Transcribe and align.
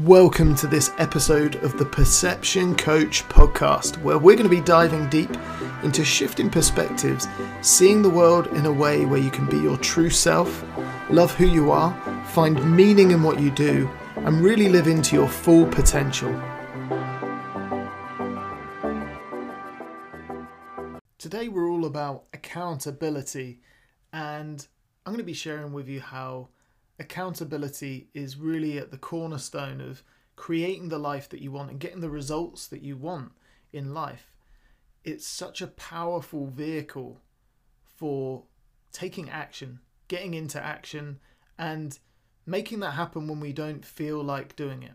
Welcome 0.00 0.54
to 0.56 0.66
this 0.66 0.90
episode 0.98 1.54
of 1.64 1.78
the 1.78 1.86
Perception 1.86 2.76
Coach 2.76 3.26
podcast, 3.30 3.96
where 4.02 4.18
we're 4.18 4.36
going 4.36 4.44
to 4.44 4.54
be 4.54 4.60
diving 4.60 5.08
deep 5.08 5.30
into 5.82 6.04
shifting 6.04 6.50
perspectives, 6.50 7.26
seeing 7.62 8.02
the 8.02 8.10
world 8.10 8.46
in 8.48 8.66
a 8.66 8.72
way 8.72 9.06
where 9.06 9.18
you 9.18 9.30
can 9.30 9.46
be 9.46 9.56
your 9.56 9.78
true 9.78 10.10
self, 10.10 10.62
love 11.08 11.34
who 11.34 11.46
you 11.46 11.70
are, 11.70 11.94
find 12.26 12.76
meaning 12.76 13.10
in 13.10 13.22
what 13.22 13.40
you 13.40 13.50
do, 13.50 13.88
and 14.16 14.42
really 14.42 14.68
live 14.68 14.86
into 14.86 15.16
your 15.16 15.28
full 15.28 15.66
potential. 15.66 16.30
Today, 21.16 21.48
we're 21.48 21.70
all 21.70 21.86
about 21.86 22.24
accountability, 22.34 23.62
and 24.12 24.66
I'm 25.06 25.14
going 25.14 25.22
to 25.22 25.24
be 25.24 25.32
sharing 25.32 25.72
with 25.72 25.88
you 25.88 26.02
how 26.02 26.50
accountability 26.98 28.08
is 28.14 28.36
really 28.36 28.78
at 28.78 28.90
the 28.90 28.98
cornerstone 28.98 29.80
of 29.80 30.02
creating 30.34 30.88
the 30.88 30.98
life 30.98 31.28
that 31.30 31.40
you 31.40 31.50
want 31.50 31.70
and 31.70 31.80
getting 31.80 32.00
the 32.00 32.10
results 32.10 32.66
that 32.68 32.82
you 32.82 32.96
want 32.96 33.32
in 33.72 33.94
life. 33.94 34.30
It's 35.04 35.26
such 35.26 35.62
a 35.62 35.66
powerful 35.66 36.46
vehicle 36.46 37.20
for 37.96 38.44
taking 38.92 39.30
action, 39.30 39.80
getting 40.08 40.34
into 40.34 40.62
action, 40.62 41.20
and 41.58 41.98
making 42.44 42.80
that 42.80 42.92
happen 42.92 43.26
when 43.26 43.40
we 43.40 43.52
don't 43.52 43.84
feel 43.84 44.22
like 44.22 44.56
doing 44.56 44.82
it. 44.82 44.92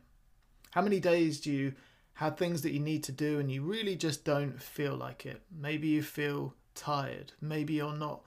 How 0.71 0.81
many 0.81 0.99
days 0.99 1.39
do 1.39 1.51
you 1.51 1.73
have 2.13 2.37
things 2.37 2.61
that 2.61 2.71
you 2.71 2.79
need 2.79 3.03
to 3.03 3.11
do 3.11 3.39
and 3.39 3.51
you 3.51 3.63
really 3.63 3.95
just 3.95 4.23
don't 4.23 4.61
feel 4.61 4.95
like 4.95 5.25
it? 5.25 5.41
Maybe 5.51 5.87
you 5.87 6.03
feel 6.03 6.55
tired, 6.75 7.33
maybe 7.41 7.73
you're 7.73 7.93
not 7.93 8.21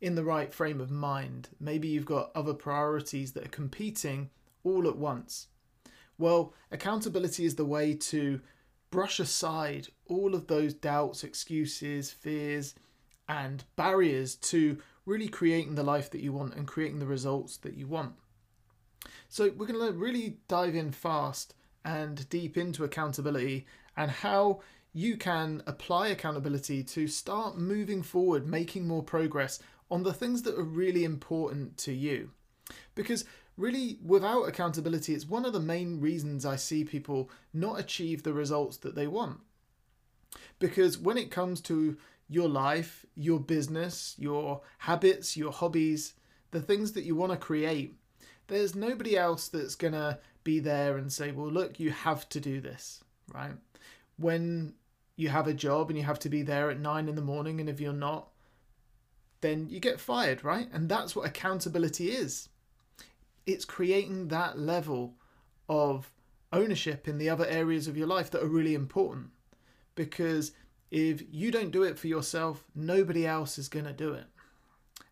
in 0.00 0.14
the 0.14 0.24
right 0.24 0.52
frame 0.52 0.80
of 0.80 0.90
mind. 0.90 1.48
Maybe 1.60 1.88
you've 1.88 2.04
got 2.04 2.30
other 2.34 2.54
priorities 2.54 3.32
that 3.32 3.46
are 3.46 3.50
competing 3.50 4.30
all 4.64 4.86
at 4.88 4.96
once. 4.96 5.48
Well, 6.18 6.54
accountability 6.70 7.44
is 7.44 7.56
the 7.56 7.64
way 7.64 7.94
to 7.94 8.40
brush 8.90 9.20
aside 9.20 9.88
all 10.06 10.34
of 10.34 10.46
those 10.46 10.74
doubts, 10.74 11.24
excuses, 11.24 12.10
fears, 12.10 12.74
and 13.28 13.64
barriers 13.76 14.34
to 14.34 14.78
really 15.04 15.28
creating 15.28 15.74
the 15.74 15.82
life 15.82 16.10
that 16.10 16.20
you 16.20 16.32
want 16.32 16.54
and 16.54 16.66
creating 16.66 16.98
the 16.98 17.06
results 17.06 17.56
that 17.58 17.74
you 17.74 17.86
want. 17.86 18.14
So, 19.28 19.52
we're 19.56 19.66
going 19.66 19.78
to 19.80 19.92
really 19.92 20.38
dive 20.48 20.74
in 20.74 20.90
fast 20.90 21.54
and 21.84 22.28
deep 22.28 22.56
into 22.56 22.84
accountability 22.84 23.66
and 23.96 24.10
how 24.10 24.60
you 24.92 25.16
can 25.16 25.62
apply 25.66 26.08
accountability 26.08 26.82
to 26.82 27.06
start 27.06 27.58
moving 27.58 28.02
forward, 28.02 28.46
making 28.46 28.86
more 28.86 29.02
progress 29.02 29.60
on 29.90 30.02
the 30.02 30.12
things 30.12 30.42
that 30.42 30.58
are 30.58 30.62
really 30.62 31.04
important 31.04 31.76
to 31.78 31.92
you. 31.92 32.30
Because 32.94 33.24
really, 33.56 33.98
without 34.04 34.42
accountability, 34.42 35.14
it's 35.14 35.28
one 35.28 35.44
of 35.44 35.52
the 35.52 35.60
main 35.60 36.00
reasons 36.00 36.44
I 36.44 36.56
see 36.56 36.84
people 36.84 37.30
not 37.52 37.80
achieve 37.80 38.22
the 38.22 38.32
results 38.32 38.76
that 38.78 38.94
they 38.94 39.06
want. 39.06 39.40
Because 40.58 40.98
when 40.98 41.16
it 41.16 41.30
comes 41.30 41.60
to 41.62 41.96
your 42.28 42.48
life, 42.48 43.06
your 43.14 43.40
business, 43.40 44.14
your 44.18 44.60
habits, 44.78 45.36
your 45.36 45.52
hobbies, 45.52 46.14
the 46.50 46.60
things 46.60 46.92
that 46.92 47.04
you 47.04 47.16
want 47.16 47.32
to 47.32 47.38
create, 47.38 47.94
there's 48.48 48.74
nobody 48.74 49.16
else 49.16 49.48
that's 49.48 49.74
going 49.74 49.92
to 49.92 50.18
be 50.44 50.60
there 50.60 50.96
and 50.96 51.12
say, 51.12 51.30
well, 51.30 51.50
look, 51.50 51.80
you 51.80 51.90
have 51.90 52.28
to 52.30 52.40
do 52.40 52.60
this, 52.60 53.02
right? 53.32 53.52
When 54.18 54.74
you 55.16 55.28
have 55.28 55.46
a 55.46 55.54
job 55.54 55.90
and 55.90 55.98
you 55.98 56.04
have 56.04 56.18
to 56.20 56.28
be 56.28 56.42
there 56.42 56.70
at 56.70 56.80
nine 56.80 57.08
in 57.08 57.14
the 57.14 57.22
morning, 57.22 57.60
and 57.60 57.68
if 57.68 57.80
you're 57.80 57.92
not, 57.92 58.28
then 59.40 59.68
you 59.68 59.80
get 59.80 60.00
fired, 60.00 60.44
right? 60.44 60.68
And 60.72 60.88
that's 60.88 61.14
what 61.14 61.26
accountability 61.26 62.10
is. 62.10 62.48
It's 63.46 63.64
creating 63.64 64.28
that 64.28 64.58
level 64.58 65.14
of 65.68 66.10
ownership 66.52 67.06
in 67.08 67.18
the 67.18 67.28
other 67.28 67.46
areas 67.46 67.86
of 67.88 67.96
your 67.96 68.06
life 68.06 68.30
that 68.30 68.42
are 68.42 68.48
really 68.48 68.74
important. 68.74 69.28
Because 69.94 70.52
if 70.90 71.22
you 71.30 71.50
don't 71.50 71.70
do 71.70 71.82
it 71.82 71.98
for 71.98 72.06
yourself, 72.06 72.64
nobody 72.74 73.26
else 73.26 73.58
is 73.58 73.68
going 73.68 73.84
to 73.84 73.92
do 73.92 74.12
it. 74.12 74.26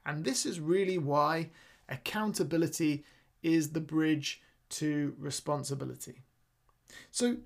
And 0.04 0.24
this 0.24 0.46
is 0.46 0.60
really 0.60 0.98
why 0.98 1.50
accountability 1.88 3.04
is 3.42 3.70
the 3.70 3.80
bridge 3.80 4.40
to 4.68 5.14
responsibility. 5.18 6.22
So, 7.10 7.36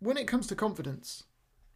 when 0.00 0.16
it 0.16 0.26
comes 0.26 0.46
to 0.48 0.54
confidence, 0.54 1.24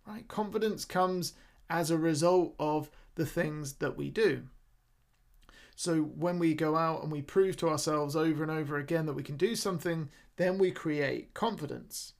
right, 0.06 0.26
confidence 0.28 0.84
comes 0.84 1.34
as 1.70 1.90
a 1.90 1.98
result 1.98 2.54
of 2.58 2.90
the 3.18 3.26
things 3.26 3.74
that 3.74 3.98
we 3.98 4.08
do. 4.08 4.44
So 5.76 6.00
when 6.00 6.38
we 6.38 6.54
go 6.54 6.76
out 6.76 7.02
and 7.02 7.12
we 7.12 7.20
prove 7.20 7.56
to 7.58 7.68
ourselves 7.68 8.16
over 8.16 8.42
and 8.42 8.50
over 8.50 8.78
again 8.78 9.06
that 9.06 9.12
we 9.12 9.22
can 9.22 9.36
do 9.36 9.54
something, 9.54 10.08
then 10.36 10.56
we 10.56 10.70
create 10.70 11.34
confidence. 11.34 12.14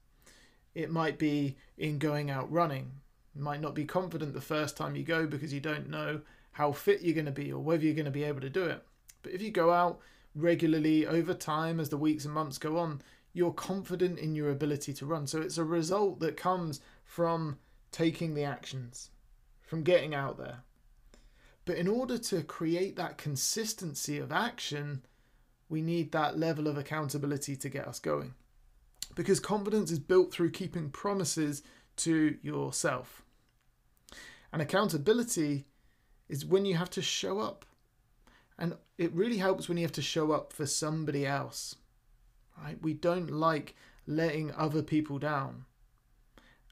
It 0.75 0.91
might 0.91 1.19
be 1.19 1.56
in 1.76 1.98
going 1.98 2.31
out 2.31 2.53
running. 2.53 2.92
You 3.34 3.42
might 3.42 3.60
not 3.60 3.75
be 3.75 3.84
confident 3.84 4.34
the 4.34 4.41
first 4.41 4.76
time 4.76 4.94
you 4.94 5.03
go 5.03 5.26
because 5.26 5.53
you 5.53 5.60
don't 5.60 5.88
know 5.88 6.20
how 6.53 6.72
fit 6.72 7.00
you're 7.00 7.14
going 7.14 7.26
to 7.26 7.32
be 7.32 7.53
or 7.53 7.60
whether 7.60 7.84
you're 7.84 7.94
going 7.94 8.04
to 8.04 8.10
be 8.10 8.25
able 8.25 8.41
to 8.42 8.50
do 8.50 8.64
it. 8.64 8.84
But 9.22 9.32
if 9.32 9.41
you 9.41 9.50
go 9.50 9.72
out 9.72 10.00
regularly 10.34 11.06
over 11.06 11.34
time 11.34 11.81
as 11.81 11.88
the 11.88 11.97
weeks 11.97 12.25
and 12.25 12.34
months 12.34 12.58
go 12.58 12.76
on, 12.78 13.03
you're 13.32 13.53
confident 13.53 14.19
in 14.19 14.34
your 14.34 14.50
ability 14.50 14.92
to 14.94 15.06
run. 15.06 15.26
So 15.26 15.41
it's 15.41 15.58
a 15.58 15.64
result 15.64 16.20
that 16.20 16.37
comes 16.37 16.81
from 17.04 17.58
taking 17.92 18.34
the 18.34 18.44
actions, 18.44 19.10
from 19.62 19.82
getting 19.82 20.14
out 20.14 20.38
there. 20.38 20.62
But 21.69 21.77
in 21.77 21.87
order 21.87 22.17
to 22.17 22.43
create 22.43 22.97
that 22.97 23.19
consistency 23.19 24.17
of 24.17 24.33
action, 24.33 25.05
we 25.69 25.83
need 25.83 26.12
that 26.12 26.39
level 26.39 26.67
of 26.67 26.79
accountability 26.79 27.56
to 27.56 27.69
get 27.69 27.87
us 27.87 27.99
going. 27.99 28.33
Because 29.15 29.39
confidence 29.39 29.91
is 29.91 29.99
built 29.99 30.33
through 30.33 30.53
keeping 30.53 30.89
promises 30.89 31.62
to 31.97 32.39
yourself. 32.41 33.23
And 34.51 34.62
accountability 34.62 35.67
is 36.31 36.47
when 36.47 36.65
you 36.65 36.75
have 36.75 36.89
to 36.89 37.03
show 37.03 37.39
up. 37.39 37.67
And 38.59 38.75
it 38.97 39.12
really 39.12 39.37
helps 39.37 39.69
when 39.69 39.77
you 39.77 39.85
have 39.85 39.93
to 39.93 40.00
show 40.00 40.33
up 40.33 40.55
for 40.55 40.65
somebody 40.65 41.27
else. 41.27 41.75
Right? 42.65 42.81
We 42.81 42.95
don't 42.95 43.31
like 43.31 43.77
letting 44.06 44.55
other 44.55 44.83
people 44.83 45.19
down. 45.19 45.67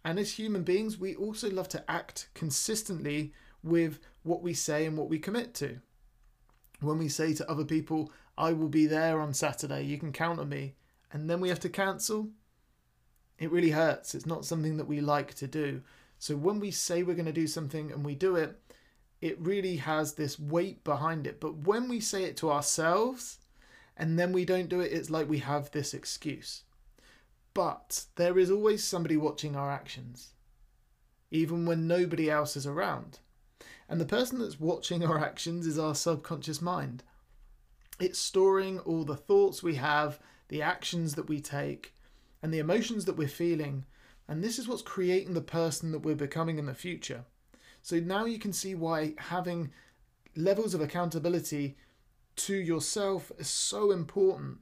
And 0.06 0.18
as 0.18 0.32
human 0.32 0.62
beings, 0.62 0.96
we 0.96 1.14
also 1.14 1.50
love 1.50 1.68
to 1.68 1.84
act 1.86 2.30
consistently 2.32 3.34
with 3.62 3.98
what 4.26 4.42
we 4.42 4.54
say 4.54 4.86
and 4.86 4.96
what 4.96 5.08
we 5.08 5.18
commit 5.18 5.54
to. 5.54 5.78
When 6.80 6.98
we 6.98 7.08
say 7.08 7.32
to 7.34 7.50
other 7.50 7.64
people, 7.64 8.12
I 8.36 8.52
will 8.52 8.68
be 8.68 8.86
there 8.86 9.20
on 9.20 9.32
Saturday, 9.32 9.82
you 9.84 9.98
can 9.98 10.12
count 10.12 10.40
on 10.40 10.48
me, 10.48 10.74
and 11.12 11.30
then 11.30 11.40
we 11.40 11.48
have 11.48 11.60
to 11.60 11.68
cancel, 11.68 12.28
it 13.38 13.50
really 13.50 13.70
hurts. 13.70 14.14
It's 14.14 14.26
not 14.26 14.44
something 14.44 14.76
that 14.76 14.88
we 14.88 15.00
like 15.00 15.34
to 15.34 15.46
do. 15.46 15.82
So 16.18 16.36
when 16.36 16.60
we 16.60 16.70
say 16.70 17.02
we're 17.02 17.14
going 17.14 17.26
to 17.26 17.32
do 17.32 17.46
something 17.46 17.92
and 17.92 18.04
we 18.04 18.14
do 18.14 18.36
it, 18.36 18.58
it 19.20 19.40
really 19.40 19.76
has 19.76 20.14
this 20.14 20.38
weight 20.38 20.84
behind 20.84 21.26
it. 21.26 21.40
But 21.40 21.58
when 21.58 21.88
we 21.88 22.00
say 22.00 22.24
it 22.24 22.36
to 22.38 22.50
ourselves 22.50 23.38
and 23.96 24.18
then 24.18 24.32
we 24.32 24.44
don't 24.44 24.68
do 24.68 24.80
it, 24.80 24.92
it's 24.92 25.10
like 25.10 25.28
we 25.28 25.38
have 25.38 25.70
this 25.70 25.94
excuse. 25.94 26.62
But 27.54 28.04
there 28.16 28.38
is 28.38 28.50
always 28.50 28.84
somebody 28.84 29.16
watching 29.16 29.56
our 29.56 29.70
actions, 29.70 30.32
even 31.30 31.64
when 31.64 31.86
nobody 31.86 32.30
else 32.30 32.56
is 32.56 32.66
around. 32.66 33.18
And 33.88 34.00
the 34.00 34.06
person 34.06 34.38
that's 34.38 34.60
watching 34.60 35.04
our 35.04 35.18
actions 35.18 35.66
is 35.66 35.78
our 35.78 35.94
subconscious 35.94 36.60
mind. 36.60 37.02
It's 37.98 38.18
storing 38.18 38.80
all 38.80 39.04
the 39.04 39.16
thoughts 39.16 39.62
we 39.62 39.76
have, 39.76 40.18
the 40.48 40.62
actions 40.62 41.14
that 41.14 41.28
we 41.28 41.40
take, 41.40 41.94
and 42.42 42.52
the 42.52 42.58
emotions 42.58 43.04
that 43.04 43.16
we're 43.16 43.28
feeling. 43.28 43.84
And 44.28 44.42
this 44.42 44.58
is 44.58 44.68
what's 44.68 44.82
creating 44.82 45.34
the 45.34 45.40
person 45.40 45.92
that 45.92 46.00
we're 46.00 46.14
becoming 46.14 46.58
in 46.58 46.66
the 46.66 46.74
future. 46.74 47.24
So 47.80 48.00
now 48.00 48.24
you 48.24 48.38
can 48.38 48.52
see 48.52 48.74
why 48.74 49.14
having 49.16 49.70
levels 50.34 50.74
of 50.74 50.80
accountability 50.80 51.76
to 52.36 52.54
yourself 52.54 53.32
is 53.38 53.48
so 53.48 53.92
important. 53.92 54.58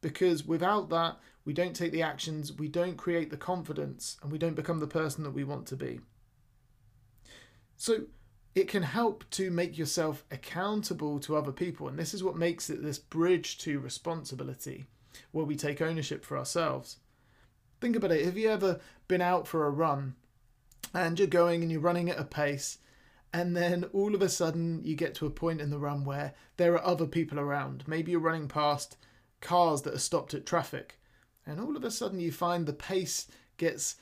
Because 0.00 0.46
without 0.46 0.90
that, 0.90 1.16
we 1.44 1.52
don't 1.52 1.74
take 1.74 1.92
the 1.92 2.02
actions, 2.02 2.52
we 2.52 2.68
don't 2.68 2.96
create 2.96 3.30
the 3.30 3.36
confidence, 3.36 4.18
and 4.22 4.30
we 4.30 4.38
don't 4.38 4.54
become 4.54 4.78
the 4.78 4.86
person 4.86 5.24
that 5.24 5.30
we 5.32 5.44
want 5.44 5.66
to 5.68 5.76
be. 5.76 6.00
So, 7.76 8.06
it 8.56 8.68
can 8.68 8.82
help 8.82 9.28
to 9.32 9.50
make 9.50 9.76
yourself 9.76 10.24
accountable 10.30 11.20
to 11.20 11.36
other 11.36 11.52
people. 11.52 11.88
And 11.88 11.98
this 11.98 12.14
is 12.14 12.24
what 12.24 12.36
makes 12.36 12.70
it 12.70 12.82
this 12.82 12.98
bridge 12.98 13.58
to 13.58 13.78
responsibility, 13.78 14.86
where 15.30 15.44
we 15.44 15.56
take 15.56 15.82
ownership 15.82 16.24
for 16.24 16.38
ourselves. 16.38 16.96
Think 17.82 17.96
about 17.96 18.12
it. 18.12 18.24
Have 18.24 18.38
you 18.38 18.48
ever 18.48 18.80
been 19.08 19.20
out 19.20 19.46
for 19.46 19.66
a 19.66 19.70
run 19.70 20.14
and 20.94 21.18
you're 21.18 21.28
going 21.28 21.62
and 21.62 21.70
you're 21.70 21.82
running 21.82 22.08
at 22.08 22.18
a 22.18 22.24
pace, 22.24 22.78
and 23.30 23.54
then 23.54 23.84
all 23.92 24.14
of 24.14 24.22
a 24.22 24.28
sudden 24.30 24.80
you 24.82 24.96
get 24.96 25.14
to 25.16 25.26
a 25.26 25.30
point 25.30 25.60
in 25.60 25.68
the 25.68 25.78
run 25.78 26.06
where 26.06 26.32
there 26.56 26.72
are 26.72 26.84
other 26.84 27.06
people 27.06 27.38
around? 27.38 27.84
Maybe 27.86 28.12
you're 28.12 28.20
running 28.20 28.48
past 28.48 28.96
cars 29.42 29.82
that 29.82 29.92
are 29.92 29.98
stopped 29.98 30.32
at 30.32 30.46
traffic, 30.46 30.98
and 31.44 31.60
all 31.60 31.76
of 31.76 31.84
a 31.84 31.90
sudden 31.90 32.20
you 32.20 32.32
find 32.32 32.64
the 32.64 32.72
pace 32.72 33.26
gets 33.58 33.96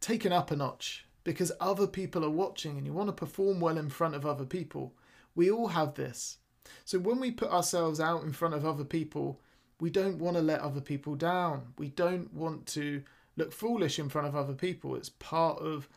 taken 0.00 0.32
up 0.32 0.50
a 0.50 0.56
notch 0.56 1.06
because 1.24 1.50
other 1.58 1.86
people 1.86 2.24
are 2.24 2.30
watching 2.30 2.76
and 2.76 2.86
you 2.86 2.92
want 2.92 3.08
to 3.08 3.12
perform 3.12 3.58
well 3.60 3.78
in 3.78 3.88
front 3.88 4.14
of 4.14 4.26
other 4.26 4.44
people. 4.44 4.94
We 5.34 5.50
all 5.50 5.68
have 5.68 5.94
this. 5.94 6.38
So 6.84 6.98
when 6.98 7.18
we 7.18 7.30
put 7.30 7.50
ourselves 7.50 7.98
out 7.98 8.22
in 8.22 8.32
front 8.32 8.54
of 8.54 8.64
other 8.64 8.84
people, 8.84 9.40
we 9.80 9.90
don't 9.90 10.18
want 10.18 10.36
to 10.36 10.42
let 10.42 10.60
other 10.60 10.80
people 10.80 11.16
down. 11.16 11.72
We 11.78 11.88
don't 11.88 12.32
want 12.32 12.66
to 12.68 13.02
look 13.36 13.52
foolish 13.52 13.98
in 13.98 14.08
front 14.08 14.28
of 14.28 14.36
other 14.36 14.54
people. 14.54 14.94
It's 14.94 15.08
part 15.08 15.58
of 15.60 15.88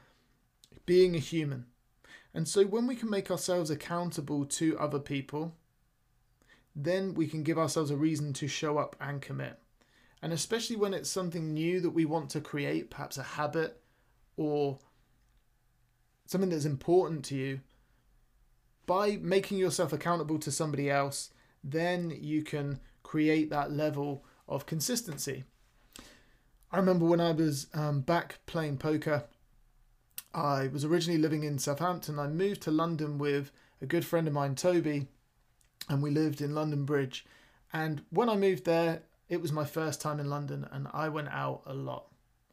being 0.85 1.15
a 1.15 1.19
human. 1.19 1.65
And 2.33 2.47
so 2.47 2.65
when 2.65 2.87
we 2.87 2.95
can 2.95 3.09
make 3.09 3.29
ourselves 3.29 3.69
accountable 3.69 4.45
to 4.45 4.77
other 4.79 4.99
people, 4.99 5.55
then 6.75 7.13
we 7.13 7.27
can 7.27 7.43
give 7.43 7.57
ourselves 7.57 7.91
a 7.91 7.97
reason 7.97 8.33
to 8.33 8.47
show 8.47 8.77
up 8.77 8.95
and 8.99 9.21
commit. 9.21 9.59
And 10.21 10.33
especially 10.33 10.75
when 10.75 10.93
it's 10.93 11.09
something 11.09 11.53
new 11.53 11.79
that 11.81 11.91
we 11.91 12.05
want 12.05 12.29
to 12.31 12.41
create, 12.41 12.89
perhaps 12.89 13.17
a 13.17 13.23
habit 13.23 13.81
or 14.35 14.79
something 16.27 16.51
that's 16.51 16.65
important 16.65 17.25
to 17.25 17.35
you, 17.35 17.61
by 18.85 19.17
making 19.17 19.57
yourself 19.57 19.91
accountable 19.91 20.37
to 20.39 20.51
somebody 20.51 20.89
else, 20.89 21.31
then 21.63 22.15
you 22.21 22.43
can 22.43 22.79
create 23.03 23.49
that 23.49 23.71
level 23.71 24.23
of 24.47 24.65
consistency. 24.65 25.43
I 26.71 26.77
remember 26.77 27.05
when 27.05 27.21
I 27.21 27.31
was 27.31 27.67
um, 27.73 28.01
back 28.01 28.39
playing 28.45 28.77
poker, 28.77 29.25
I 30.33 30.67
was 30.67 30.85
originally 30.85 31.19
living 31.19 31.43
in 31.43 31.57
Southampton. 31.57 32.19
I 32.19 32.27
moved 32.27 32.61
to 32.63 32.71
London 32.71 33.17
with 33.17 33.51
a 33.81 33.85
good 33.85 34.05
friend 34.05 34.27
of 34.27 34.33
mine, 34.33 34.55
Toby, 34.55 35.07
and 35.89 36.03
we 36.03 36.11
lived 36.11 36.41
in 36.41 36.53
London 36.53 36.85
Bridge. 36.85 37.25
And 37.73 38.03
when 38.09 38.29
I 38.29 38.35
moved 38.35 38.65
there, 38.65 39.01
it 39.29 39.41
was 39.41 39.51
my 39.51 39.65
first 39.65 39.99
time 40.01 40.19
in 40.19 40.29
London, 40.29 40.67
and 40.71 40.87
I 40.93 41.09
went 41.09 41.29
out 41.29 41.63
a 41.65 41.73
lot. 41.73 42.05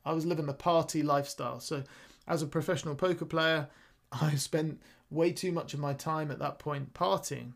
I 0.04 0.12
was 0.12 0.26
living 0.26 0.46
the 0.46 0.54
party 0.54 1.02
lifestyle. 1.02 1.60
So, 1.60 1.84
as 2.26 2.42
a 2.42 2.46
professional 2.46 2.94
poker 2.94 3.24
player, 3.24 3.68
I 4.12 4.34
spent 4.36 4.80
way 5.10 5.32
too 5.32 5.52
much 5.52 5.74
of 5.74 5.80
my 5.80 5.92
time 5.92 6.30
at 6.30 6.38
that 6.38 6.58
point 6.58 6.94
partying. 6.94 7.52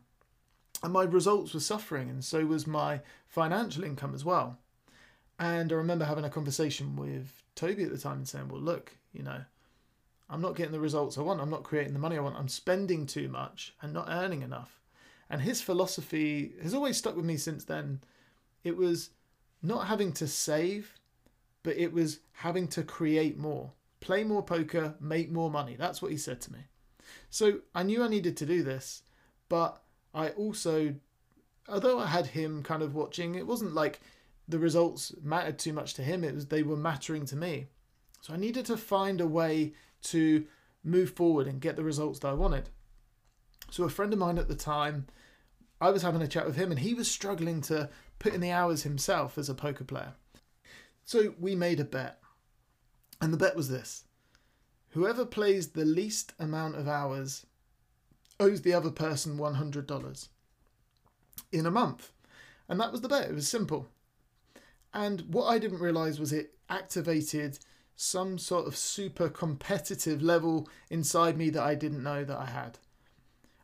And 0.82 0.92
my 0.92 1.02
results 1.02 1.54
were 1.54 1.60
suffering, 1.60 2.08
and 2.08 2.24
so 2.24 2.46
was 2.46 2.66
my 2.66 3.00
financial 3.26 3.82
income 3.82 4.14
as 4.14 4.24
well. 4.24 4.58
And 5.38 5.72
I 5.72 5.76
remember 5.76 6.04
having 6.04 6.24
a 6.24 6.30
conversation 6.30 6.96
with 6.96 7.42
Toby 7.54 7.84
at 7.84 7.90
the 7.90 7.98
time 7.98 8.18
and 8.18 8.28
saying, 8.28 8.48
Well, 8.48 8.60
look, 8.60 8.96
you 9.12 9.22
know, 9.22 9.40
I'm 10.30 10.40
not 10.40 10.56
getting 10.56 10.72
the 10.72 10.80
results 10.80 11.16
I 11.16 11.22
want. 11.22 11.40
I'm 11.40 11.50
not 11.50 11.62
creating 11.62 11.94
the 11.94 11.98
money 11.98 12.16
I 12.16 12.20
want. 12.20 12.36
I'm 12.36 12.48
spending 12.48 13.06
too 13.06 13.28
much 13.28 13.74
and 13.80 13.92
not 13.92 14.08
earning 14.08 14.42
enough. 14.42 14.80
And 15.30 15.40
his 15.42 15.60
philosophy 15.60 16.52
has 16.62 16.74
always 16.74 16.96
stuck 16.96 17.16
with 17.16 17.24
me 17.24 17.36
since 17.36 17.64
then. 17.64 18.00
It 18.64 18.76
was 18.76 19.10
not 19.62 19.86
having 19.86 20.12
to 20.14 20.26
save, 20.26 20.94
but 21.62 21.76
it 21.76 21.92
was 21.92 22.20
having 22.32 22.68
to 22.68 22.82
create 22.82 23.38
more. 23.38 23.72
Play 24.00 24.24
more 24.24 24.42
poker, 24.42 24.94
make 25.00 25.30
more 25.30 25.50
money. 25.50 25.76
That's 25.76 26.00
what 26.00 26.10
he 26.10 26.18
said 26.18 26.40
to 26.42 26.52
me. 26.52 26.60
So 27.30 27.60
I 27.74 27.82
knew 27.82 28.02
I 28.02 28.08
needed 28.08 28.36
to 28.38 28.46
do 28.46 28.62
this, 28.62 29.02
but 29.48 29.82
I 30.14 30.30
also, 30.30 30.94
although 31.68 31.98
I 31.98 32.06
had 32.06 32.26
him 32.26 32.62
kind 32.62 32.82
of 32.82 32.94
watching, 32.94 33.34
it 33.34 33.46
wasn't 33.46 33.74
like 33.74 34.00
the 34.46 34.58
results 34.58 35.14
mattered 35.22 35.58
too 35.58 35.72
much 35.72 35.94
to 35.94 36.02
him. 36.02 36.24
It 36.24 36.34
was 36.34 36.46
they 36.46 36.62
were 36.62 36.76
mattering 36.76 37.26
to 37.26 37.36
me. 37.36 37.66
So 38.20 38.32
I 38.32 38.36
needed 38.36 38.66
to 38.66 38.76
find 38.76 39.20
a 39.20 39.26
way 39.26 39.74
to 40.02 40.46
move 40.84 41.10
forward 41.10 41.46
and 41.46 41.60
get 41.60 41.76
the 41.76 41.84
results 41.84 42.20
that 42.20 42.28
I 42.28 42.34
wanted. 42.34 42.70
So 43.70 43.84
a 43.84 43.90
friend 43.90 44.12
of 44.12 44.18
mine 44.18 44.38
at 44.38 44.48
the 44.48 44.54
time, 44.54 45.06
I 45.80 45.90
was 45.90 46.02
having 46.02 46.22
a 46.22 46.28
chat 46.28 46.46
with 46.46 46.56
him 46.56 46.70
and 46.70 46.80
he 46.80 46.94
was 46.94 47.10
struggling 47.10 47.60
to 47.62 47.90
put 48.18 48.34
in 48.34 48.40
the 48.40 48.50
hours 48.50 48.82
himself 48.82 49.38
as 49.38 49.48
a 49.48 49.54
poker 49.54 49.84
player. 49.84 50.14
So 51.04 51.34
we 51.38 51.54
made 51.54 51.80
a 51.80 51.84
bet. 51.84 52.20
And 53.20 53.32
the 53.32 53.38
bet 53.38 53.56
was 53.56 53.68
this. 53.68 54.04
Whoever 54.90 55.24
plays 55.24 55.68
the 55.68 55.84
least 55.84 56.32
amount 56.38 56.76
of 56.76 56.88
hours 56.88 57.46
owes 58.40 58.62
the 58.62 58.72
other 58.72 58.90
person 58.90 59.38
$100 59.38 60.28
in 61.52 61.66
a 61.66 61.70
month. 61.70 62.12
And 62.68 62.78
that 62.80 62.92
was 62.92 63.00
the 63.00 63.08
bet. 63.08 63.28
It 63.28 63.34
was 63.34 63.48
simple. 63.48 63.88
And 64.94 65.22
what 65.32 65.46
I 65.46 65.58
didn't 65.58 65.80
realize 65.80 66.18
was 66.18 66.32
it 66.32 66.54
activated 66.68 67.58
some 67.96 68.38
sort 68.38 68.66
of 68.66 68.76
super 68.76 69.28
competitive 69.28 70.22
level 70.22 70.68
inside 70.88 71.36
me 71.36 71.50
that 71.50 71.62
I 71.62 71.74
didn't 71.74 72.02
know 72.02 72.24
that 72.24 72.38
I 72.38 72.46
had. 72.46 72.78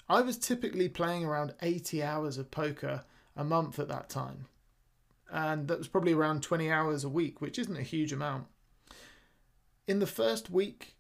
I 0.09 0.21
was 0.21 0.37
typically 0.37 0.89
playing 0.89 1.25
around 1.25 1.55
80 1.63 2.03
hours 2.03 2.37
of 2.37 2.51
poker 2.51 3.05
a 3.37 3.45
month 3.45 3.79
at 3.79 3.89
that 3.89 4.09
time. 4.09 4.47
And 5.31 5.69
that 5.69 5.79
was 5.79 5.89
probably 5.89 6.13
around 6.13 6.43
20 6.43 6.71
hours 6.71 7.05
a 7.05 7.09
week, 7.09 7.41
which 7.41 7.59
isn't 7.59 7.77
a 7.77 7.83
huge 7.83 8.13
amount. 8.13 8.47
In 9.87 9.99
the 9.99 10.07
first 10.07 10.49
week, 10.49 10.95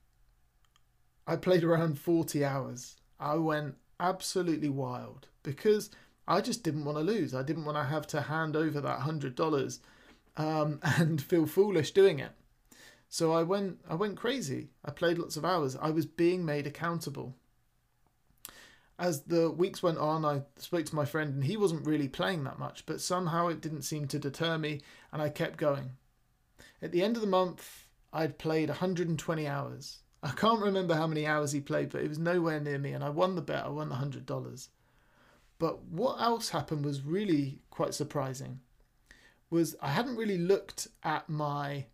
I 1.26 1.36
played 1.36 1.64
around 1.64 1.98
40 1.98 2.44
hours. 2.44 2.96
I 3.18 3.36
went 3.36 3.76
absolutely 3.98 4.68
wild 4.68 5.28
because 5.42 5.90
I 6.28 6.42
just 6.42 6.62
didn't 6.62 6.84
want 6.84 6.98
to 6.98 7.04
lose. 7.04 7.34
I 7.34 7.42
didn't 7.42 7.64
want 7.64 7.78
to 7.78 7.84
have 7.84 8.06
to 8.08 8.22
hand 8.22 8.56
over 8.56 8.80
that 8.82 9.00
$100 9.00 9.78
um, 10.36 10.80
and 10.98 11.22
feel 11.22 11.46
foolish 11.46 11.92
doing 11.92 12.18
it. 12.18 12.32
So 13.08 13.32
I 13.32 13.42
went 13.42 13.78
I 13.88 13.94
went 13.94 14.16
crazy. 14.16 14.70
I 14.84 14.90
played 14.90 15.18
lots 15.18 15.36
of 15.36 15.44
hours. 15.44 15.76
I 15.80 15.90
was 15.90 16.04
being 16.04 16.44
made 16.44 16.66
accountable. 16.66 17.36
As 18.98 19.22
the 19.22 19.50
weeks 19.50 19.82
went 19.82 19.98
on, 19.98 20.24
I 20.24 20.42
spoke 20.56 20.86
to 20.86 20.96
my 20.96 21.04
friend 21.04 21.34
and 21.34 21.44
he 21.44 21.56
wasn't 21.56 21.86
really 21.86 22.08
playing 22.08 22.44
that 22.44 22.58
much, 22.58 22.86
but 22.86 23.00
somehow 23.00 23.48
it 23.48 23.60
didn't 23.60 23.82
seem 23.82 24.08
to 24.08 24.18
deter 24.18 24.58
me 24.58 24.80
and 25.12 25.22
I 25.22 25.28
kept 25.28 25.58
going. 25.58 25.92
At 26.82 26.92
the 26.92 27.02
end 27.02 27.16
of 27.16 27.22
the 27.22 27.28
month, 27.28 27.83
I'd 28.14 28.38
played 28.38 28.68
120 28.68 29.46
hours. 29.46 29.98
I 30.22 30.30
can't 30.30 30.62
remember 30.62 30.94
how 30.94 31.06
many 31.06 31.26
hours 31.26 31.52
he 31.52 31.60
played, 31.60 31.90
but 31.90 32.02
it 32.02 32.08
was 32.08 32.18
nowhere 32.18 32.60
near 32.60 32.78
me 32.78 32.92
and 32.92 33.04
I 33.04 33.10
won 33.10 33.34
the 33.34 33.42
bet. 33.42 33.66
I 33.66 33.68
won 33.68 33.90
the 33.90 33.96
$100. 33.96 34.68
But 35.58 35.82
what 35.84 36.20
else 36.20 36.48
happened 36.50 36.84
was 36.84 37.02
really 37.02 37.58
quite 37.70 37.92
surprising. 37.92 38.60
Was 39.50 39.76
I 39.82 39.88
hadn't 39.88 40.16
really 40.16 40.38
looked 40.38 40.88
at 41.02 41.28
my 41.28 41.86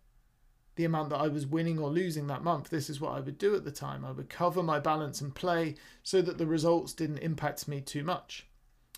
the 0.75 0.85
amount 0.85 1.09
that 1.09 1.19
I 1.19 1.27
was 1.27 1.45
winning 1.45 1.79
or 1.79 1.89
losing 1.89 2.27
that 2.27 2.43
month. 2.43 2.69
This 2.69 2.89
is 2.89 3.01
what 3.01 3.11
I 3.11 3.19
would 3.19 3.37
do 3.37 3.55
at 3.55 3.65
the 3.65 3.71
time. 3.71 4.05
I 4.05 4.11
would 4.11 4.29
cover 4.29 4.63
my 4.63 4.79
balance 4.79 5.19
and 5.19 5.35
play 5.35 5.75
so 6.01 6.21
that 6.21 6.37
the 6.37 6.45
results 6.45 6.93
didn't 6.93 7.17
impact 7.17 7.67
me 7.67 7.81
too 7.81 8.03
much. 8.03 8.47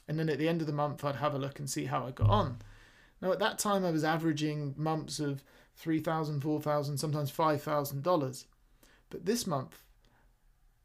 And 0.08 0.20
then 0.20 0.30
at 0.30 0.38
the 0.38 0.48
end 0.48 0.62
of 0.62 0.68
the 0.68 0.74
month, 0.74 1.04
I'd 1.04 1.16
have 1.16 1.34
a 1.34 1.40
look 1.40 1.58
and 1.58 1.70
see 1.70 1.86
how 1.86 2.06
I 2.06 2.12
got 2.12 2.30
on. 2.30 2.60
Now, 3.22 3.32
at 3.32 3.40
that 3.40 3.58
time, 3.58 3.86
I 3.86 3.92
was 3.92 4.04
averaging 4.04 4.76
months 4.78 5.20
of 5.20 5.44
$3,000, 5.82 6.40
$4,000, 6.40 7.00
sometimes 7.00 7.32
$5,000. 7.32 8.46
But 9.10 9.26
this 9.26 9.48
month, 9.48 9.84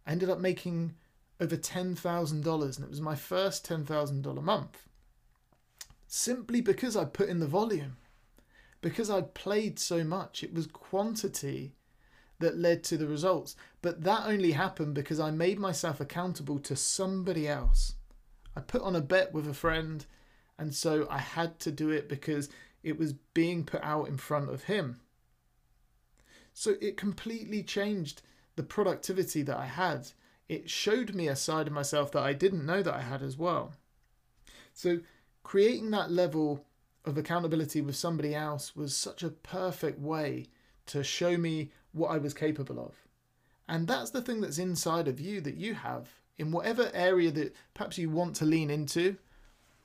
I 0.07 0.13
ended 0.13 0.31
up 0.31 0.41
making 0.41 0.95
over 1.41 1.57
$10,000, 1.57 2.77
and 2.77 2.85
it 2.85 2.91
was 2.91 3.01
my 3.01 3.15
first 3.15 3.69
$10,000 3.69 4.43
month. 4.43 4.87
Simply 6.07 6.61
because 6.61 6.97
I 6.97 7.05
put 7.05 7.29
in 7.29 7.41
the 7.41 7.47
volume 7.47 7.97
because 8.81 9.11
I'd 9.11 9.35
played 9.35 9.79
so 9.79 10.05
much. 10.05 10.43
It 10.43 10.55
was 10.55 10.67
quantity 10.67 11.75
that 12.39 12.57
led 12.57 12.85
to 12.85 12.97
the 12.97 13.07
results. 13.07 13.57
But 13.83 14.05
that 14.05 14.27
only 14.27 14.53
happened 14.53 14.95
because 14.95 15.21
I 15.21 15.31
made 15.31 15.59
myself 15.59 16.01
accountable 16.01 16.59
to 16.61 16.77
somebody 16.77 17.49
else. 17.49 17.95
I 18.57 18.61
put 18.61 18.83
on 18.83 18.97
a 18.97 19.01
bet 19.01 19.33
with 19.33 19.49
a 19.49 19.55
friend, 19.55 20.05
and 20.59 20.75
so 20.75 21.07
I 21.11 21.19
had 21.19 21.59
to 21.61 21.73
do 21.73 21.91
it 21.91 22.09
because 22.09 22.49
it 22.83 22.99
was 22.99 23.13
being 23.35 23.65
put 23.65 23.83
out 23.83 24.09
in 24.09 24.17
front 24.17 24.51
of 24.51 24.65
him. 24.65 25.01
So 26.53 26.75
it 26.81 26.97
completely 26.97 27.63
changed 27.63 28.23
the 28.57 28.63
productivity 28.63 29.43
that 29.43 29.57
I 29.57 29.67
had. 29.67 30.09
It 30.49 30.69
showed 30.69 31.15
me 31.15 31.29
a 31.29 31.37
side 31.37 31.67
of 31.67 31.73
myself 31.73 32.11
that 32.13 32.23
I 32.23 32.33
didn't 32.33 32.67
know 32.67 32.83
that 32.83 32.95
I 32.95 33.03
had 33.03 33.23
as 33.23 33.37
well. 33.37 33.75
So 34.73 35.01
creating 35.43 35.91
that 35.91 36.11
level 36.11 36.65
of 37.05 37.17
accountability 37.17 37.81
with 37.81 37.97
somebody 37.97 38.35
else 38.35 38.75
was 38.75 38.97
such 38.97 39.23
a 39.23 39.31
perfect 39.31 39.99
way 39.99 40.47
to 40.87 41.05
show 41.05 41.37
me 41.37 41.71
what 41.93 42.09
I 42.09 42.19
was 42.19 42.35
capable 42.35 42.81
of. 42.81 42.95
And 43.69 43.87
that's 43.87 44.11
the 44.11 44.23
thing 44.23 44.41
that's 44.41 44.59
inside 44.59 45.09
of 45.09 45.21
you 45.21 45.41
that 45.43 45.57
you 45.57 45.75
have 45.75 46.09
in 46.39 46.51
whatever 46.51 46.91
area 46.95 47.31
that 47.33 47.55
perhaps 47.75 47.99
you 47.99 48.09
want 48.09 48.37
to 48.37 48.45
lean 48.45 48.71
into. 48.71 49.17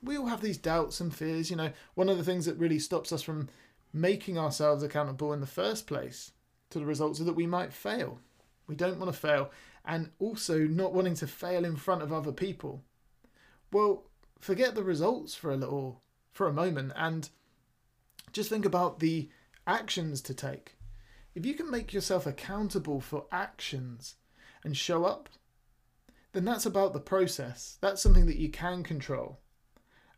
We 0.04 0.18
all 0.18 0.26
have 0.26 0.42
these 0.42 0.58
doubts 0.58 1.00
and 1.00 1.14
fears. 1.14 1.50
You 1.50 1.56
know, 1.56 1.72
one 1.94 2.08
of 2.08 2.18
the 2.18 2.24
things 2.24 2.46
that 2.46 2.58
really 2.58 2.78
stops 2.78 3.12
us 3.12 3.22
from 3.22 3.48
making 3.92 4.38
ourselves 4.38 4.82
accountable 4.82 5.32
in 5.32 5.40
the 5.40 5.46
first 5.46 5.86
place 5.86 6.32
to 6.70 6.78
the 6.78 6.84
results 6.84 7.20
is 7.20 7.26
that 7.26 7.34
we 7.34 7.46
might 7.46 7.72
fail. 7.72 8.18
We 8.66 8.74
don't 8.74 8.98
want 8.98 9.12
to 9.12 9.18
fail. 9.18 9.50
And 9.84 10.10
also 10.18 10.58
not 10.60 10.94
wanting 10.94 11.14
to 11.16 11.26
fail 11.26 11.64
in 11.64 11.76
front 11.76 12.02
of 12.02 12.12
other 12.12 12.32
people. 12.32 12.82
Well, 13.72 14.04
forget 14.40 14.74
the 14.74 14.84
results 14.84 15.34
for 15.34 15.50
a 15.50 15.56
little 15.56 16.02
for 16.32 16.48
a 16.48 16.52
moment 16.52 16.92
and 16.96 17.28
just 18.32 18.50
think 18.50 18.64
about 18.64 18.98
the 18.98 19.30
actions 19.66 20.20
to 20.22 20.34
take. 20.34 20.76
If 21.34 21.46
you 21.46 21.54
can 21.54 21.70
make 21.70 21.92
yourself 21.92 22.26
accountable 22.26 23.00
for 23.00 23.26
actions 23.32 24.16
and 24.64 24.76
show 24.76 25.04
up, 25.04 25.28
then 26.32 26.44
that's 26.44 26.66
about 26.66 26.92
the 26.92 27.00
process. 27.00 27.78
That's 27.80 28.02
something 28.02 28.26
that 28.26 28.38
you 28.38 28.48
can 28.48 28.82
control. 28.82 29.38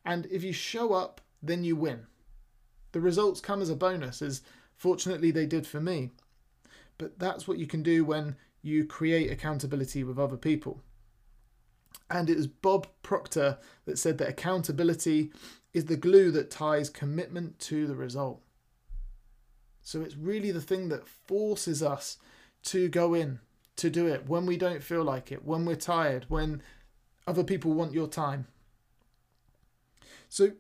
And 0.06 0.26
if 0.26 0.44
you 0.44 0.52
show 0.52 0.94
up, 0.94 1.20
then 1.42 1.64
you 1.64 1.76
win. 1.76 2.06
The 2.92 3.00
results 3.00 3.40
come 3.40 3.60
as 3.60 3.68
a 3.68 3.76
bonus, 3.76 4.22
as 4.22 4.40
fortunately 4.76 5.32
they 5.32 5.46
did 5.46 5.66
for 5.66 5.80
me. 5.80 6.12
But 6.96 7.18
that's 7.18 7.46
what 7.46 7.58
you 7.58 7.66
can 7.66 7.82
do 7.82 8.04
when 8.04 8.36
you 8.62 8.86
create 8.86 9.30
accountability 9.30 10.04
with 10.04 10.18
other 10.18 10.36
people. 10.36 10.80
And 12.08 12.30
it 12.30 12.36
was 12.36 12.46
Bob 12.46 12.86
Proctor 13.02 13.58
that 13.84 13.98
said 13.98 14.18
that 14.18 14.28
accountability 14.28 15.32
is 15.74 15.86
the 15.86 15.96
glue 15.96 16.30
that 16.30 16.50
ties 16.50 16.88
commitment 16.88 17.58
to 17.58 17.86
the 17.86 17.96
result. 17.96 18.40
So 19.82 20.02
it's 20.02 20.16
really 20.16 20.52
the 20.52 20.60
thing 20.60 20.88
that 20.88 21.06
forces 21.06 21.82
us 21.82 22.18
to 22.64 22.88
go 22.88 23.14
in, 23.14 23.40
to 23.76 23.90
do 23.90 24.06
it 24.06 24.28
when 24.28 24.46
we 24.46 24.56
don't 24.56 24.82
feel 24.82 25.02
like 25.02 25.32
it, 25.32 25.44
when 25.44 25.64
we're 25.64 25.74
tired, 25.74 26.26
when 26.28 26.62
other 27.26 27.44
people 27.44 27.72
want 27.72 27.92
your 27.92 28.08
time. 28.08 28.46
So 30.36 30.50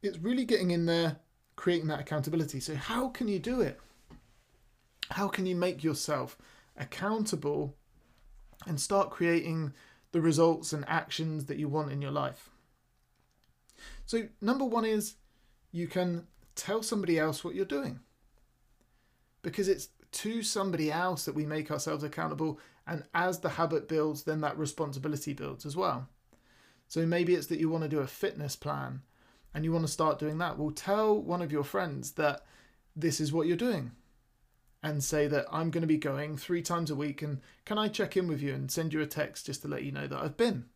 it's 0.00 0.18
really 0.18 0.44
getting 0.44 0.70
in 0.70 0.86
there, 0.86 1.16
creating 1.56 1.88
that 1.88 1.98
accountability. 1.98 2.60
So, 2.60 2.76
how 2.76 3.08
can 3.08 3.26
you 3.26 3.40
do 3.40 3.62
it? 3.62 3.80
How 5.10 5.26
can 5.26 5.44
you 5.44 5.56
make 5.56 5.82
yourself 5.82 6.38
accountable 6.76 7.74
and 8.64 8.80
start 8.80 9.10
creating 9.10 9.72
the 10.12 10.20
results 10.20 10.72
and 10.72 10.84
actions 10.86 11.46
that 11.46 11.58
you 11.58 11.66
want 11.66 11.90
in 11.90 12.00
your 12.00 12.12
life? 12.12 12.50
So, 14.06 14.28
number 14.40 14.64
one 14.64 14.84
is 14.84 15.16
you 15.72 15.88
can 15.88 16.28
tell 16.54 16.84
somebody 16.84 17.18
else 17.18 17.42
what 17.42 17.56
you're 17.56 17.64
doing 17.64 17.98
because 19.42 19.66
it's 19.66 19.88
to 20.12 20.44
somebody 20.44 20.92
else 20.92 21.24
that 21.24 21.34
we 21.34 21.44
make 21.44 21.72
ourselves 21.72 22.04
accountable. 22.04 22.60
And 22.86 23.02
as 23.12 23.40
the 23.40 23.48
habit 23.48 23.88
builds, 23.88 24.22
then 24.22 24.42
that 24.42 24.56
responsibility 24.56 25.32
builds 25.32 25.66
as 25.66 25.74
well. 25.74 26.08
So 26.86 27.04
maybe 27.04 27.34
it's 27.34 27.48
that 27.48 27.58
you 27.58 27.68
want 27.68 27.82
to 27.82 27.88
do 27.88 27.98
a 27.98 28.06
fitness 28.06 28.54
plan 28.54 29.02
and 29.54 29.64
you 29.64 29.72
want 29.72 29.86
to 29.86 29.92
start 29.92 30.18
doing 30.18 30.38
that. 30.38 30.58
Well, 30.58 30.70
tell 30.70 31.18
one 31.18 31.40
of 31.40 31.52
your 31.52 31.64
friends 31.64 32.12
that 32.12 32.44
this 32.96 33.20
is 33.20 33.32
what 33.32 33.46
you're 33.46 33.56
doing 33.56 33.92
and 34.82 35.02
say 35.02 35.26
that 35.28 35.46
I'm 35.50 35.70
going 35.70 35.82
to 35.82 35.88
be 35.88 35.96
going 35.96 36.36
three 36.36 36.60
times 36.60 36.90
a 36.90 36.94
week 36.94 37.22
and 37.22 37.40
can 37.64 37.78
I 37.78 37.88
check 37.88 38.16
in 38.16 38.28
with 38.28 38.42
you 38.42 38.52
and 38.52 38.70
send 38.70 38.92
you 38.92 39.00
a 39.00 39.06
text 39.06 39.46
just 39.46 39.62
to 39.62 39.68
let 39.68 39.84
you 39.84 39.92
know 39.92 40.06
that 40.06 40.18
I've 40.18 40.36
been? 40.36 40.66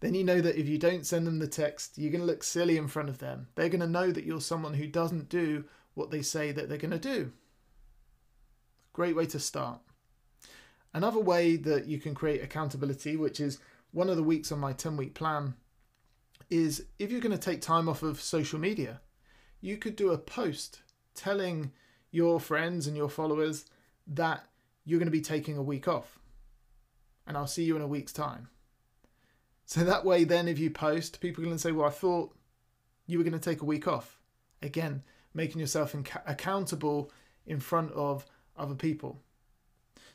Then 0.00 0.14
you 0.14 0.24
know 0.24 0.40
that 0.40 0.58
if 0.58 0.68
you 0.68 0.78
don't 0.78 1.06
send 1.06 1.26
them 1.26 1.38
the 1.38 1.46
text, 1.46 1.98
you're 1.98 2.12
going 2.12 2.20
to 2.20 2.26
look 2.26 2.42
silly 2.42 2.76
in 2.76 2.88
front 2.88 3.08
of 3.08 3.18
them. 3.18 3.48
They're 3.54 3.68
going 3.68 3.80
to 3.80 3.86
know 3.86 4.12
that 4.12 4.24
you're 4.24 4.40
someone 4.40 4.74
who 4.74 4.86
doesn't 4.86 5.28
do 5.28 5.64
what 5.94 6.10
they 6.10 6.22
say 6.22 6.52
that 6.52 6.68
they're 6.68 6.78
going 6.78 6.90
to 6.90 6.98
do. 6.98 7.32
Great 8.92 9.16
way 9.16 9.26
to 9.26 9.38
start. 9.38 9.80
Another 10.92 11.20
way 11.20 11.56
that 11.56 11.86
you 11.86 11.98
can 11.98 12.14
create 12.14 12.42
accountability, 12.42 13.16
which 13.16 13.40
is 13.40 13.58
one 13.92 14.08
of 14.08 14.16
the 14.16 14.22
weeks 14.22 14.52
on 14.52 14.58
my 14.58 14.72
10 14.72 14.96
week 14.96 15.14
plan, 15.14 15.54
is 16.50 16.84
if 16.98 17.10
you're 17.10 17.20
going 17.20 17.36
to 17.36 17.38
take 17.38 17.60
time 17.60 17.88
off 17.88 18.02
of 18.02 18.20
social 18.20 18.58
media, 18.58 19.00
you 19.60 19.76
could 19.76 19.96
do 19.96 20.10
a 20.10 20.18
post 20.18 20.80
telling 21.14 21.72
your 22.10 22.38
friends 22.38 22.86
and 22.86 22.96
your 22.96 23.08
followers 23.08 23.66
that 24.06 24.46
you're 24.84 24.98
going 24.98 25.06
to 25.06 25.12
be 25.12 25.20
taking 25.20 25.56
a 25.56 25.62
week 25.62 25.88
off 25.88 26.18
and 27.26 27.36
I'll 27.36 27.46
see 27.46 27.64
you 27.64 27.76
in 27.76 27.82
a 27.82 27.86
week's 27.86 28.12
time. 28.12 28.48
So 29.64 29.82
that 29.82 30.04
way, 30.04 30.24
then, 30.24 30.46
if 30.46 30.58
you 30.58 30.70
post, 30.70 31.20
people 31.20 31.42
are 31.42 31.46
going 31.46 31.56
to 31.56 31.62
say, 31.62 31.72
Well, 31.72 31.88
I 31.88 31.90
thought 31.90 32.34
you 33.06 33.18
were 33.18 33.24
going 33.24 33.38
to 33.38 33.50
take 33.50 33.62
a 33.62 33.66
week 33.66 33.88
off. 33.88 34.20
Again, 34.62 35.02
making 35.34 35.60
yourself 35.60 35.94
inca- 35.94 36.22
accountable 36.26 37.10
in 37.46 37.60
front 37.60 37.92
of 37.92 38.26
other 38.56 38.74
people. 38.74 39.22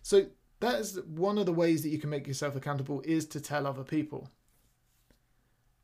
So 0.02 0.28
that 0.62 0.80
is 0.80 1.00
one 1.06 1.38
of 1.38 1.46
the 1.46 1.54
ways 1.54 1.84
that 1.84 1.90
you 1.90 2.00
can 2.00 2.10
make 2.10 2.28
yourself 2.28 2.56
accountable 2.56 3.02
is 3.06 3.26
to 3.28 3.42
tell 3.42 3.68
other 3.68 3.84
people. 3.84 4.30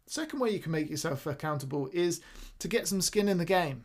Second 0.07 0.39
way 0.39 0.49
you 0.49 0.59
can 0.59 0.71
make 0.71 0.89
yourself 0.89 1.27
accountable 1.27 1.89
is 1.91 2.21
to 2.59 2.69
get 2.69 2.87
some 2.87 3.01
skin 3.01 3.27
in 3.27 3.37
the 3.37 3.45
game, 3.45 3.83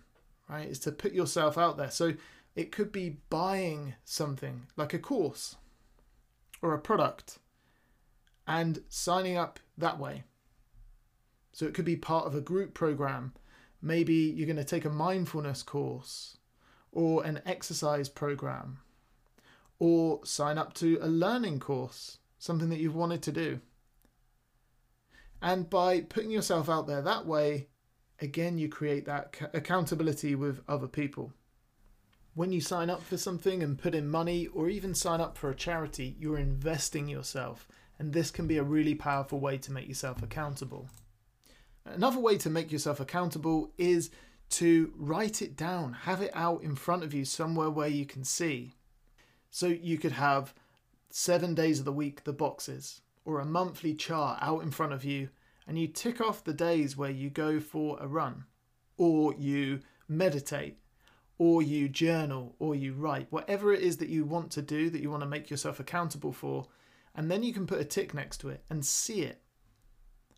right? 0.48 0.68
Is 0.68 0.78
to 0.80 0.92
put 0.92 1.12
yourself 1.12 1.58
out 1.58 1.76
there. 1.76 1.90
So 1.90 2.14
it 2.54 2.70
could 2.70 2.92
be 2.92 3.18
buying 3.28 3.94
something 4.04 4.68
like 4.76 4.94
a 4.94 4.98
course 5.00 5.56
or 6.62 6.74
a 6.74 6.78
product 6.78 7.38
and 8.46 8.82
signing 8.88 9.36
up 9.36 9.58
that 9.76 9.98
way. 9.98 10.22
So 11.52 11.66
it 11.66 11.74
could 11.74 11.84
be 11.84 11.96
part 11.96 12.26
of 12.26 12.36
a 12.36 12.40
group 12.40 12.72
program. 12.72 13.32
Maybe 13.82 14.14
you're 14.14 14.46
going 14.46 14.56
to 14.56 14.64
take 14.64 14.84
a 14.84 14.90
mindfulness 14.90 15.64
course 15.64 16.38
or 16.92 17.24
an 17.24 17.40
exercise 17.44 18.08
program 18.08 18.78
or 19.80 20.24
sign 20.24 20.56
up 20.56 20.72
to 20.74 20.98
a 21.02 21.08
learning 21.08 21.58
course, 21.58 22.18
something 22.38 22.68
that 22.68 22.78
you've 22.78 22.94
wanted 22.94 23.22
to 23.22 23.32
do. 23.32 23.60
And 25.42 25.68
by 25.68 26.02
putting 26.02 26.30
yourself 26.30 26.70
out 26.70 26.86
there 26.86 27.02
that 27.02 27.26
way, 27.26 27.66
again, 28.20 28.58
you 28.58 28.68
create 28.68 29.04
that 29.06 29.36
accountability 29.52 30.36
with 30.36 30.62
other 30.68 30.86
people. 30.86 31.32
When 32.34 32.52
you 32.52 32.60
sign 32.60 32.88
up 32.88 33.02
for 33.02 33.16
something 33.16 33.62
and 33.62 33.76
put 33.76 33.94
in 33.94 34.08
money, 34.08 34.46
or 34.46 34.70
even 34.70 34.94
sign 34.94 35.20
up 35.20 35.36
for 35.36 35.50
a 35.50 35.54
charity, 35.54 36.16
you're 36.18 36.38
investing 36.38 37.08
yourself. 37.08 37.66
And 37.98 38.12
this 38.12 38.30
can 38.30 38.46
be 38.46 38.56
a 38.56 38.62
really 38.62 38.94
powerful 38.94 39.40
way 39.40 39.58
to 39.58 39.72
make 39.72 39.88
yourself 39.88 40.22
accountable. 40.22 40.88
Another 41.84 42.20
way 42.20 42.38
to 42.38 42.48
make 42.48 42.70
yourself 42.70 43.00
accountable 43.00 43.72
is 43.76 44.10
to 44.50 44.92
write 44.96 45.42
it 45.42 45.56
down, 45.56 45.92
have 45.92 46.22
it 46.22 46.30
out 46.34 46.62
in 46.62 46.76
front 46.76 47.02
of 47.02 47.12
you 47.12 47.24
somewhere 47.24 47.70
where 47.70 47.88
you 47.88 48.06
can 48.06 48.22
see. 48.22 48.76
So 49.50 49.66
you 49.66 49.98
could 49.98 50.12
have 50.12 50.54
seven 51.10 51.54
days 51.54 51.80
of 51.80 51.84
the 51.84 51.92
week, 51.92 52.24
the 52.24 52.32
boxes, 52.32 53.00
or 53.24 53.40
a 53.40 53.44
monthly 53.44 53.94
chart 53.94 54.38
out 54.40 54.62
in 54.62 54.70
front 54.70 54.92
of 54.92 55.04
you, 55.04 55.28
and 55.66 55.78
you 55.78 55.86
tick 55.86 56.20
off 56.20 56.44
the 56.44 56.52
days 56.52 56.96
where 56.96 57.10
you 57.10 57.30
go 57.30 57.60
for 57.60 57.98
a 58.00 58.06
run, 58.06 58.44
or 58.96 59.34
you 59.34 59.80
meditate, 60.08 60.78
or 61.38 61.62
you 61.62 61.88
journal, 61.88 62.54
or 62.58 62.74
you 62.74 62.92
write, 62.92 63.26
whatever 63.30 63.72
it 63.72 63.80
is 63.80 63.96
that 63.96 64.08
you 64.08 64.24
want 64.24 64.50
to 64.50 64.62
do, 64.62 64.90
that 64.90 65.00
you 65.00 65.10
want 65.10 65.22
to 65.22 65.28
make 65.28 65.50
yourself 65.50 65.80
accountable 65.80 66.32
for, 66.32 66.66
and 67.14 67.30
then 67.30 67.42
you 67.42 67.52
can 67.52 67.66
put 67.66 67.80
a 67.80 67.84
tick 67.84 68.14
next 68.14 68.38
to 68.38 68.48
it 68.48 68.64
and 68.70 68.84
see 68.84 69.22
it. 69.22 69.40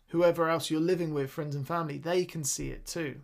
Whoever 0.09 0.49
else 0.49 0.69
you're 0.69 0.79
living 0.79 1.13
with, 1.13 1.31
friends 1.31 1.55
and 1.55 1.67
family, 1.67 1.97
they 1.97 2.25
can 2.25 2.43
see 2.43 2.69
it 2.69 2.85
too. 2.85 3.21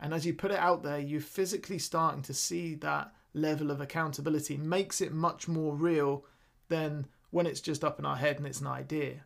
And 0.00 0.14
as 0.14 0.24
you 0.24 0.32
put 0.32 0.50
it 0.50 0.58
out 0.58 0.82
there, 0.82 0.98
you're 0.98 1.20
physically 1.20 1.78
starting 1.78 2.22
to 2.22 2.34
see 2.34 2.74
that 2.76 3.12
level 3.34 3.70
of 3.70 3.80
accountability 3.80 4.56
makes 4.56 5.00
it 5.00 5.12
much 5.12 5.46
more 5.46 5.74
real 5.74 6.24
than 6.68 7.06
when 7.30 7.46
it's 7.46 7.60
just 7.60 7.84
up 7.84 7.98
in 7.98 8.06
our 8.06 8.16
head 8.16 8.38
and 8.38 8.46
it's 8.46 8.60
an 8.60 8.66
idea. 8.66 9.24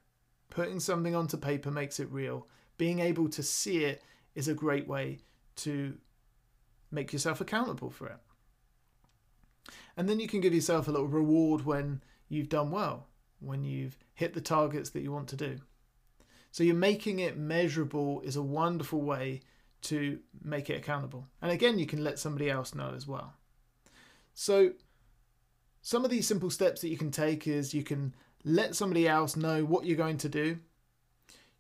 Putting 0.51 0.81
something 0.81 1.15
onto 1.15 1.37
paper 1.37 1.71
makes 1.71 1.99
it 1.99 2.11
real. 2.11 2.47
Being 2.77 3.01
able 3.01 3.29
to 3.31 3.43
see 3.43 3.85
it 3.85 4.03
is 4.35 4.49
a 4.49 4.55
great 4.55 4.87
way 4.87 5.21
to 5.57 5.97
make 6.91 7.13
yourself 7.13 7.41
accountable 7.41 7.91
for 7.91 8.09
it. 8.09 8.19
And 9.97 10.09
then 10.09 10.21
you 10.21 10.29
can 10.29 10.41
give 10.41 10.55
yourself 10.55 10.89
a 10.89 10.91
little 10.91 11.07
reward 11.07 11.65
when 11.65 12.03
you've 12.29 12.49
done 12.49 12.71
well, 12.71 13.07
when 13.41 13.65
you've 13.65 13.97
hit 14.15 14.35
the 14.35 14.41
targets 14.41 14.91
that 14.91 15.03
you 15.03 15.13
want 15.13 15.29
to 15.29 15.37
do. 15.37 15.59
So 16.51 16.63
you're 16.63 16.75
making 16.75 17.19
it 17.19 17.37
measurable 17.37 18.21
is 18.21 18.37
a 18.37 18.43
wonderful 18.43 19.01
way 19.01 19.41
to 19.83 20.19
make 20.43 20.71
it 20.71 20.77
accountable. 20.77 21.27
And 21.43 21.51
again, 21.51 21.79
you 21.79 21.87
can 21.87 22.03
let 22.03 22.19
somebody 22.19 22.51
else 22.51 22.75
know 22.75 22.93
as 22.95 23.07
well. 23.07 23.35
So, 24.35 24.73
some 25.85 26.03
of 26.03 26.11
these 26.11 26.27
simple 26.27 26.49
steps 26.49 26.81
that 26.81 26.89
you 26.89 26.97
can 26.97 27.11
take 27.11 27.47
is 27.47 27.75
you 27.75 27.83
can 27.83 28.15
let 28.43 28.75
somebody 28.75 29.07
else 29.07 29.37
know 29.37 29.67
what 29.67 29.85
you're 29.85 29.99
going 29.99 30.17
to 30.17 30.31
do. 30.31 30.59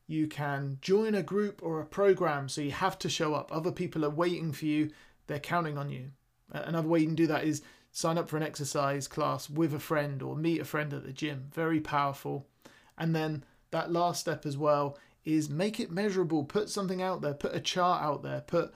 You 0.06 0.28
can 0.28 0.78
join 0.80 1.14
a 1.14 1.22
group 1.22 1.60
or 1.62 1.78
a 1.78 1.84
program 1.86 2.48
so 2.48 2.62
you 2.62 2.70
have 2.70 2.98
to 3.00 3.10
show 3.10 3.34
up. 3.34 3.54
Other 3.54 3.70
people 3.70 4.02
are 4.02 4.10
waiting 4.10 4.50
for 4.52 4.64
you, 4.64 4.90
they're 5.26 5.38
counting 5.38 5.76
on 5.76 5.90
you. 5.90 6.12
Another 6.50 6.88
way 6.88 7.00
you 7.00 7.06
can 7.06 7.14
do 7.14 7.26
that 7.26 7.44
is 7.44 7.60
sign 7.92 8.16
up 8.16 8.30
for 8.30 8.38
an 8.38 8.42
exercise 8.42 9.06
class 9.06 9.50
with 9.50 9.74
a 9.74 9.78
friend 9.78 10.22
or 10.22 10.34
meet 10.34 10.62
a 10.62 10.64
friend 10.64 10.94
at 10.94 11.04
the 11.04 11.12
gym. 11.12 11.50
Very 11.52 11.80
powerful. 11.80 12.46
And 12.96 13.14
then 13.14 13.44
that 13.72 13.92
last 13.92 14.20
step 14.20 14.46
as 14.46 14.56
well 14.56 14.96
is 15.26 15.50
make 15.50 15.78
it 15.78 15.90
measurable. 15.90 16.44
Put 16.44 16.70
something 16.70 17.02
out 17.02 17.20
there, 17.20 17.34
put 17.34 17.54
a 17.54 17.60
chart 17.60 18.02
out 18.02 18.22
there, 18.22 18.40
put 18.40 18.72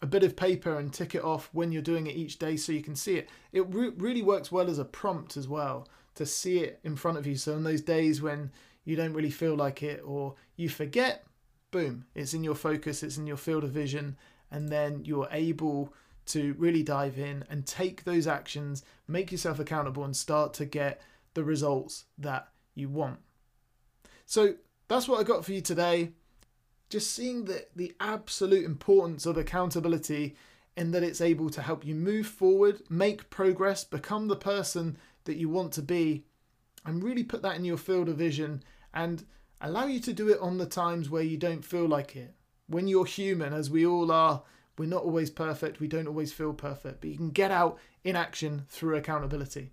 a 0.00 0.06
bit 0.06 0.22
of 0.22 0.36
paper 0.36 0.78
and 0.78 0.92
tick 0.92 1.14
it 1.14 1.24
off 1.24 1.48
when 1.52 1.72
you're 1.72 1.82
doing 1.82 2.06
it 2.06 2.16
each 2.16 2.38
day 2.38 2.56
so 2.56 2.72
you 2.72 2.82
can 2.82 2.94
see 2.94 3.16
it. 3.16 3.28
It 3.52 3.66
re- 3.72 3.92
really 3.96 4.22
works 4.22 4.52
well 4.52 4.70
as 4.70 4.78
a 4.78 4.84
prompt 4.84 5.36
as 5.36 5.48
well 5.48 5.88
to 6.14 6.24
see 6.24 6.60
it 6.60 6.80
in 6.84 6.96
front 6.96 7.18
of 7.18 7.26
you. 7.26 7.36
So, 7.36 7.54
on 7.54 7.64
those 7.64 7.80
days 7.80 8.22
when 8.22 8.52
you 8.84 8.96
don't 8.96 9.12
really 9.12 9.30
feel 9.30 9.54
like 9.54 9.82
it 9.82 10.02
or 10.04 10.34
you 10.56 10.68
forget, 10.68 11.24
boom, 11.70 12.04
it's 12.14 12.34
in 12.34 12.44
your 12.44 12.54
focus, 12.54 13.02
it's 13.02 13.18
in 13.18 13.26
your 13.26 13.36
field 13.36 13.64
of 13.64 13.70
vision, 13.70 14.16
and 14.50 14.68
then 14.68 15.04
you're 15.04 15.28
able 15.30 15.92
to 16.26 16.54
really 16.58 16.82
dive 16.82 17.18
in 17.18 17.44
and 17.50 17.66
take 17.66 18.04
those 18.04 18.26
actions, 18.26 18.84
make 19.06 19.32
yourself 19.32 19.58
accountable, 19.58 20.04
and 20.04 20.16
start 20.16 20.54
to 20.54 20.64
get 20.64 21.00
the 21.34 21.44
results 21.44 22.04
that 22.18 22.48
you 22.74 22.88
want. 22.88 23.18
So, 24.26 24.54
that's 24.86 25.08
what 25.08 25.20
I 25.20 25.24
got 25.24 25.44
for 25.44 25.52
you 25.52 25.60
today 25.60 26.12
just 26.88 27.12
seeing 27.12 27.44
the, 27.44 27.66
the 27.76 27.94
absolute 28.00 28.64
importance 28.64 29.26
of 29.26 29.36
accountability 29.36 30.36
in 30.76 30.92
that 30.92 31.02
it's 31.02 31.20
able 31.20 31.50
to 31.50 31.62
help 31.62 31.84
you 31.84 31.94
move 31.94 32.26
forward, 32.26 32.80
make 32.88 33.28
progress, 33.30 33.84
become 33.84 34.28
the 34.28 34.36
person 34.36 34.96
that 35.24 35.36
you 35.36 35.48
want 35.48 35.72
to 35.72 35.82
be, 35.82 36.24
and 36.86 37.02
really 37.02 37.24
put 37.24 37.42
that 37.42 37.56
in 37.56 37.64
your 37.64 37.76
field 37.76 38.08
of 38.08 38.16
vision 38.16 38.62
and 38.94 39.24
allow 39.60 39.86
you 39.86 40.00
to 40.00 40.12
do 40.12 40.28
it 40.28 40.38
on 40.40 40.56
the 40.56 40.66
times 40.66 41.10
where 41.10 41.22
you 41.22 41.36
don't 41.36 41.64
feel 41.64 41.86
like 41.86 42.16
it. 42.16 42.34
When 42.68 42.86
you're 42.86 43.04
human, 43.04 43.52
as 43.52 43.68
we 43.70 43.84
all 43.84 44.12
are, 44.12 44.42
we're 44.78 44.86
not 44.86 45.02
always 45.02 45.30
perfect, 45.30 45.80
we 45.80 45.88
don't 45.88 46.06
always 46.06 46.32
feel 46.32 46.52
perfect, 46.52 47.00
but 47.00 47.10
you 47.10 47.16
can 47.16 47.30
get 47.30 47.50
out 47.50 47.78
in 48.04 48.14
action 48.14 48.64
through 48.68 48.96
accountability. 48.96 49.72